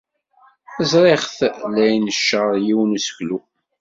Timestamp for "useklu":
2.97-3.37